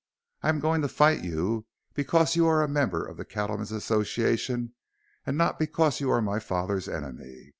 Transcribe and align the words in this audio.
I 0.41 0.49
am 0.49 0.59
going 0.59 0.81
to 0.81 0.87
fight 0.87 1.23
you 1.23 1.67
because 1.93 2.35
you 2.35 2.47
are 2.47 2.63
a 2.63 2.67
member 2.67 3.05
of 3.05 3.17
the 3.17 3.23
Cattlemen's 3.23 3.71
Association 3.71 4.73
and 5.27 5.37
not 5.37 5.59
because 5.59 6.01
you 6.01 6.07
were 6.07 6.23
my 6.23 6.39
father's 6.39 6.89
enemy. 6.89 7.49